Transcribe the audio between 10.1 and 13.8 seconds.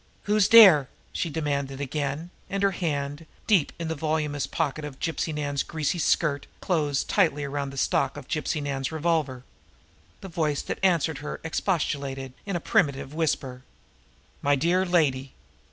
The voice that answered her expostulated in a plaintive whisper: